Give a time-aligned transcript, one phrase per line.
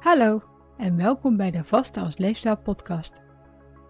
[0.00, 0.42] Hallo
[0.76, 3.12] en welkom bij de Vaste als Leefstijl podcast.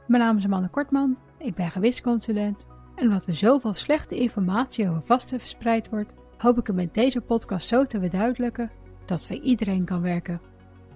[0.07, 5.03] Mijn naam is Amanda Kortman, ik ben gewichtsconsulent en omdat er zoveel slechte informatie over
[5.03, 8.70] vasten verspreid wordt, hoop ik het met deze podcast zo te verduidelijken
[9.07, 10.41] dat voor iedereen kan werken.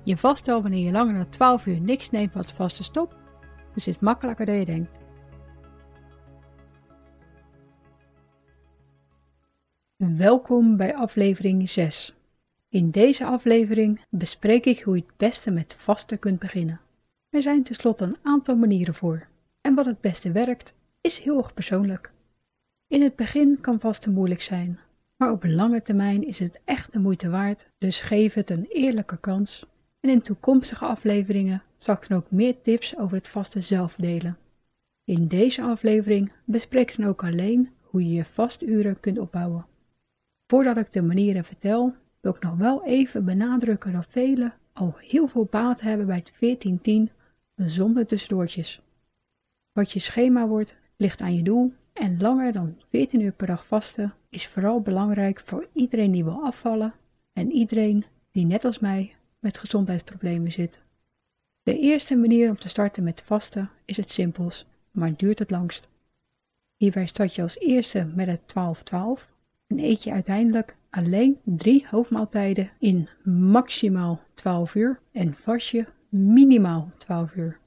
[0.02, 3.16] Je vast wanneer je langer dan 12 uur niks neemt wat vaste stopt,
[3.74, 4.90] dus is makkelijker dan je denkt.
[9.96, 12.14] Welkom bij aflevering 6.
[12.74, 16.80] In deze aflevering bespreek ik hoe je het beste met vasten kunt beginnen.
[17.30, 19.26] Er zijn tenslotte een aantal manieren voor.
[19.60, 22.12] En wat het beste werkt, is heel erg persoonlijk.
[22.86, 24.78] In het begin kan vasten moeilijk zijn,
[25.16, 29.18] maar op lange termijn is het echt de moeite waard, dus geef het een eerlijke
[29.18, 29.66] kans.
[30.00, 34.38] En in toekomstige afleveringen zal ik dan ook meer tips over het vasten zelf delen.
[35.04, 39.66] In deze aflevering bespreek ik dan ook alleen hoe je je vasturen kunt opbouwen.
[40.46, 45.26] Voordat ik de manieren vertel, wil ik nog wel even benadrukken dat velen al heel
[45.26, 46.68] veel baat hebben bij het
[47.08, 47.12] 14-10
[47.56, 48.80] zonder tussendoortjes.
[49.72, 53.66] Wat je schema wordt, ligt aan je doel en langer dan 14 uur per dag
[53.66, 56.94] vasten is vooral belangrijk voor iedereen die wil afvallen
[57.32, 60.78] en iedereen die net als mij met gezondheidsproblemen zit.
[61.62, 65.88] De eerste manier om te starten met vasten is het simpels, maar duurt het langst.
[66.76, 68.54] Hierbij start je als eerste met het
[69.20, 69.30] 12-12
[69.66, 76.90] en eet je uiteindelijk alleen drie hoofdmaaltijden in maximaal 12 uur en vast je minimaal
[76.96, 77.58] 12 uur.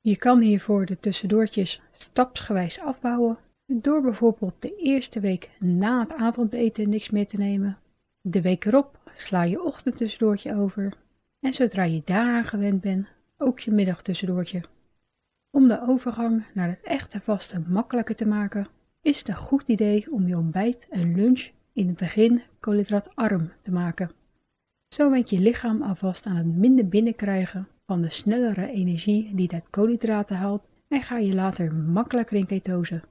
[0.00, 6.88] Je kan hiervoor de tussendoortjes stapsgewijs afbouwen door bijvoorbeeld de eerste week na het avondeten
[6.88, 7.78] niks meer te nemen.
[8.20, 10.92] De week erop sla je ochtendtussendoortje over
[11.40, 13.06] en zodra je daaraan gewend bent,
[13.38, 14.62] ook je middagtussendoortje.
[15.50, 18.68] Om de overgang naar het echte vasten makkelijker te maken,
[19.02, 23.72] is het een goed idee om je ontbijt en lunch in het begin koolhydraatarm te
[23.72, 24.10] maken.
[24.88, 29.70] Zo went je lichaam alvast aan het minder binnenkrijgen van de snellere energie die het
[29.70, 33.02] koolhydraten haalt en ga je later makkelijker in ketose.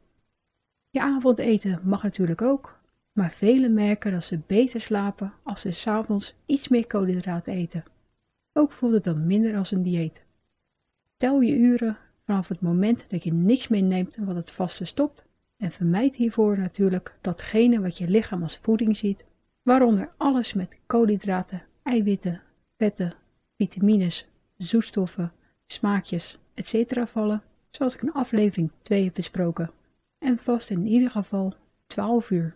[0.89, 2.79] Je avondeten mag natuurlijk ook,
[3.11, 7.83] maar velen merken dat ze beter slapen als ze s'avonds iets meer koolhydraten eten.
[8.53, 10.23] Ook voelt het dan minder als een dieet.
[11.17, 15.25] Tel je uren vanaf het moment dat je niks meer neemt wat het vaste stopt
[15.61, 19.25] en vermijd hiervoor natuurlijk datgene wat je lichaam als voeding ziet,
[19.61, 22.41] waaronder alles met koolhydraten, eiwitten,
[22.77, 23.15] vetten,
[23.57, 24.27] vitamines,
[24.57, 25.31] zoetstoffen,
[25.65, 27.07] smaakjes, etc.
[27.07, 29.71] vallen, zoals ik in aflevering 2 heb besproken.
[30.17, 31.53] En vast in ieder geval
[31.87, 32.55] 12 uur.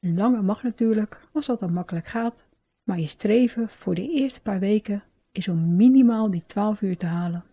[0.00, 2.44] Een lange mag natuurlijk, als dat dan makkelijk gaat,
[2.82, 7.06] maar je streven voor de eerste paar weken is om minimaal die 12 uur te
[7.06, 7.44] halen.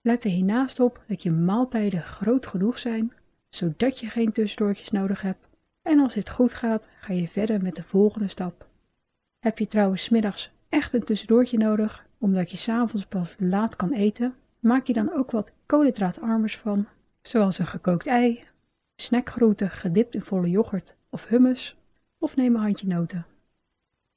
[0.00, 3.12] Let er hiernaast op dat je maaltijden groot genoeg zijn
[3.48, 5.48] zodat je geen tussendoortjes nodig hebt.
[5.82, 8.66] En als dit goed gaat, ga je verder met de volgende stap.
[9.38, 14.34] Heb je trouwens middags echt een tussendoortje nodig, omdat je s'avonds pas laat kan eten,
[14.60, 16.86] maak je dan ook wat koolhydraatarmers van,
[17.22, 18.44] zoals een gekookt ei,
[18.96, 21.76] snackgroenten gedipt in volle yoghurt of hummus,
[22.18, 23.26] of neem een handje noten.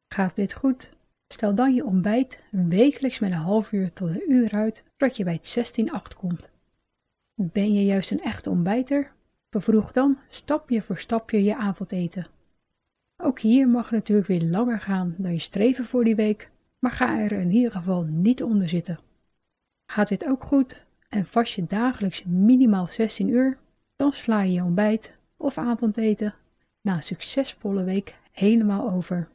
[0.07, 0.89] Gaat dit goed?
[1.27, 5.23] Stel dan je ontbijt wekelijks met een half uur tot een uur uit, zodat je
[5.23, 5.77] bij het
[6.13, 6.49] 16-8 komt.
[7.35, 9.11] Ben je juist een echte ontbijter?
[9.51, 12.27] Vervroeg dan stapje voor stapje je avondeten.
[13.17, 16.91] Ook hier mag het natuurlijk weer langer gaan dan je streven voor die week, maar
[16.91, 18.99] ga er in ieder geval niet onder zitten.
[19.85, 23.57] Gaat dit ook goed en vast je dagelijks minimaal 16 uur,
[23.95, 26.33] dan sla je je ontbijt of avondeten
[26.81, 29.27] na een succesvolle week helemaal over.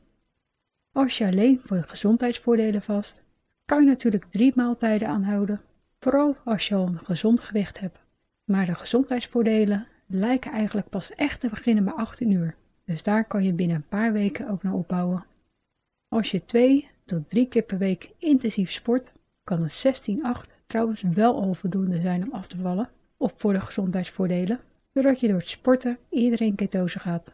[0.93, 3.23] Als je alleen voor de gezondheidsvoordelen vast,
[3.65, 5.61] kan je natuurlijk drie maaltijden aanhouden,
[6.01, 7.99] vooral als je al een gezond gewicht hebt.
[8.45, 13.45] Maar de gezondheidsvoordelen lijken eigenlijk pas echt te beginnen bij 18 uur, dus daar kan
[13.45, 15.25] je binnen een paar weken ook naar opbouwen.
[16.09, 19.13] Als je twee tot drie keer per week intensief sport,
[19.45, 20.09] kan het
[20.47, 24.61] 16-8 trouwens wel al voldoende zijn om af te vallen, of voor de gezondheidsvoordelen,
[24.93, 27.33] doordat je door het sporten iedereen ketose gaat.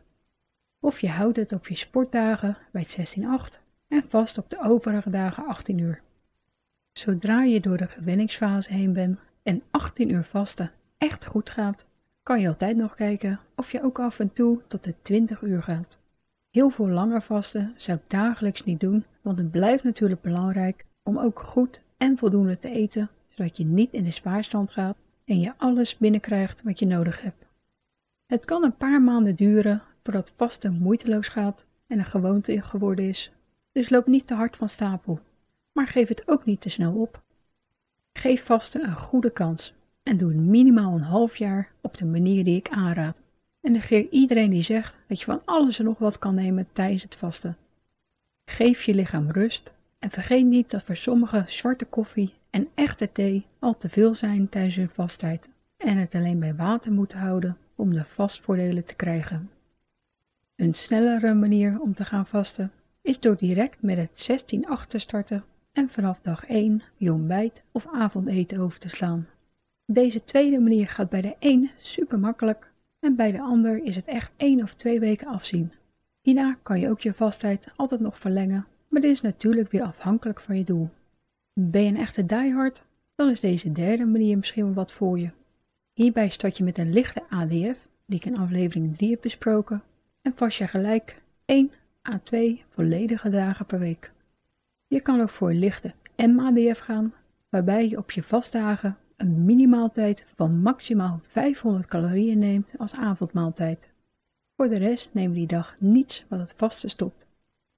[0.81, 3.17] Of je houdt het op je sportdagen bij het
[3.57, 6.03] 16-8 en vast op de overige dagen 18 uur.
[6.93, 11.87] Zodra je door de gewenningsfase heen bent en 18 uur vasten echt goed gaat,
[12.23, 15.63] kan je altijd nog kijken of je ook af en toe tot de 20 uur
[15.63, 15.99] gaat.
[16.51, 21.19] Heel veel langer vasten zou ik dagelijks niet doen, want het blijft natuurlijk belangrijk om
[21.19, 25.53] ook goed en voldoende te eten, zodat je niet in de spaarstand gaat en je
[25.57, 27.47] alles binnenkrijgt wat je nodig hebt.
[28.27, 33.33] Het kan een paar maanden duren voordat vasten moeiteloos gaat en een gewoonte geworden is,
[33.73, 35.21] dus loop niet te hard van stapel,
[35.73, 37.23] maar geef het ook niet te snel op.
[38.13, 42.57] Geef vasten een goede kans en doe minimaal een half jaar op de manier die
[42.57, 43.21] ik aanraad.
[43.61, 47.03] En negeer iedereen die zegt dat je van alles en nog wat kan nemen tijdens
[47.03, 47.57] het vasten.
[48.45, 53.47] Geef je lichaam rust En vergeet niet dat voor sommigen zwarte koffie en echte thee
[53.59, 57.93] al te veel zijn tijdens hun vasttijd en het alleen bij water moeten houden om
[57.93, 59.51] de vastvoordelen te krijgen.
[60.57, 62.73] Een snellere manier om te gaan vasten
[63.03, 64.43] is door direct met het
[64.85, 69.27] 16-8 te starten en vanaf dag 1 je ontbijt of avondeten over te slaan.
[69.93, 74.07] Deze tweede manier gaat bij de een super makkelijk en bij de ander is het
[74.07, 75.73] echt 1 of 2 weken afzien.
[76.21, 80.41] Hierna kan je ook je vasttijd altijd nog verlengen, maar dit is natuurlijk weer afhankelijk
[80.41, 80.89] van je doel.
[81.53, 82.83] Ben je een echte diehard,
[83.15, 85.31] dan is deze derde manier misschien wel wat voor je.
[85.93, 89.83] Hierbij start je met een lichte ADF, die ik in aflevering 3 heb besproken,
[90.23, 91.71] en vast je gelijk 1
[92.09, 94.13] à 2 volledige dagen per week.
[94.87, 97.15] Je kan ook voor lichte MADF gaan,
[97.49, 103.89] waarbij je op je vastdagen een minimaaltijd van maximaal 500 calorieën neemt als avondmaaltijd.
[104.57, 107.27] Voor de rest neem die dag niets wat het vaste stopt.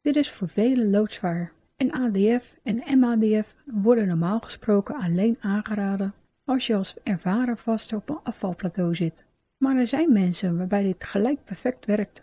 [0.00, 6.14] Dit is voor velen loodzwaar en ADF en MADF worden normaal gesproken alleen aangeraden
[6.44, 9.24] als je als ervaren vaste op een afvalplateau zit.
[9.56, 12.22] Maar er zijn mensen waarbij dit gelijk perfect werkt.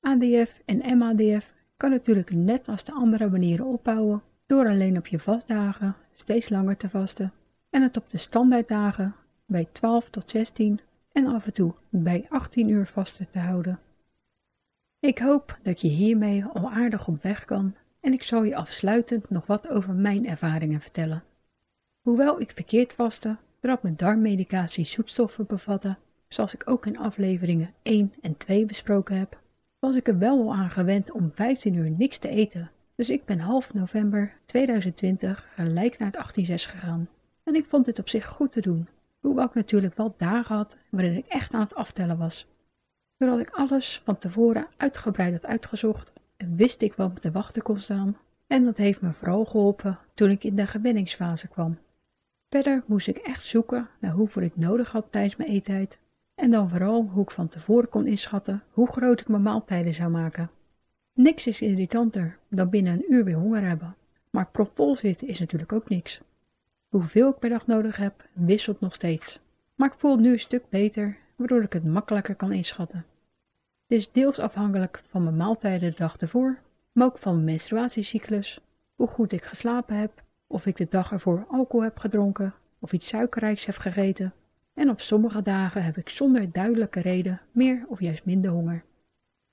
[0.00, 5.18] ADF en MADF kan natuurlijk net als de andere manieren opbouwen door alleen op je
[5.18, 7.32] vastdagen steeds langer te vasten
[7.70, 9.14] en het op de standaarddagen
[9.46, 10.80] bij 12 tot 16
[11.12, 13.78] en af en toe bij 18 uur vasten te houden.
[15.00, 19.30] Ik hoop dat je hiermee al aardig op weg kan en ik zal je afsluitend
[19.30, 21.22] nog wat over mijn ervaringen vertellen.
[22.00, 25.96] Hoewel ik verkeerd vastte, doordat mijn darmmedicatie zoetstoffen bevatte,
[26.28, 29.40] zoals ik ook in afleveringen 1 en 2 besproken heb,
[29.78, 32.70] was ik er wel al aan gewend om 15 uur niks te eten.
[32.94, 37.08] Dus ik ben half november 2020 gelijk naar het 18-6 gegaan.
[37.50, 38.88] En ik vond dit op zich goed te doen,
[39.20, 42.46] hoewel ik natuurlijk wel dagen had waarin ik echt aan het aftellen was.
[43.16, 48.16] Doordat ik alles van tevoren uitgebreid uitgezocht, wist ik wat me te wachten kon staan.
[48.46, 51.78] En dat heeft me vooral geholpen toen ik in de gewenningsfase kwam.
[52.48, 55.98] Verder moest ik echt zoeken naar hoeveel ik nodig had tijdens mijn eettijd
[56.34, 60.10] en dan vooral hoe ik van tevoren kon inschatten hoe groot ik mijn maaltijden zou
[60.10, 60.50] maken.
[61.14, 63.96] Niks is irritanter dan binnen een uur weer honger hebben,
[64.30, 66.20] maar propvol zitten is natuurlijk ook niks.
[66.90, 69.40] Hoeveel ik per dag nodig heb, wisselt nog steeds.
[69.74, 73.04] Maar ik voel het nu een stuk beter, waardoor ik het makkelijker kan inschatten.
[73.86, 76.58] Dit is deels afhankelijk van mijn maaltijden de dag ervoor,
[76.92, 78.60] maar ook van mijn menstruatiecyclus,
[78.94, 83.08] hoe goed ik geslapen heb, of ik de dag ervoor alcohol heb gedronken of iets
[83.08, 84.32] suikerrijks heb gegeten.
[84.74, 88.84] En op sommige dagen heb ik zonder duidelijke reden meer of juist minder honger.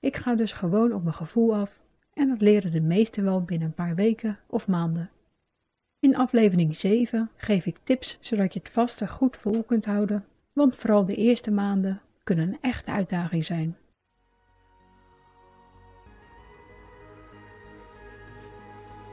[0.00, 1.80] Ik ga dus gewoon op mijn gevoel af
[2.12, 5.10] en dat leren de meesten wel binnen een paar weken of maanden.
[6.00, 10.76] In aflevering 7 geef ik tips zodat je het vaste goed vol kunt houden, want
[10.76, 13.76] vooral de eerste maanden kunnen een echte uitdaging zijn.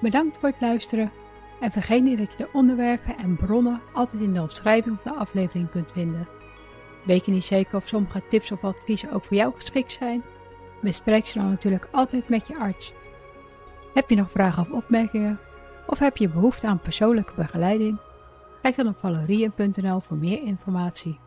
[0.02, 1.12] Bedankt voor het luisteren
[1.62, 5.20] en vergeet niet dat je de onderwerpen en bronnen altijd in de omschrijving van de
[5.20, 6.28] aflevering kunt vinden.
[7.06, 10.24] Weet je niet zeker of sommige tips of adviezen ook voor jou geschikt zijn?
[10.82, 12.94] Bespreek ze dan natuurlijk altijd met je arts.
[13.94, 15.40] Heb je nog vragen of opmerkingen?
[15.88, 17.98] Of heb je behoefte aan persoonlijke begeleiding?
[18.62, 21.20] Kijk dan op valerien.nl voor meer informatie.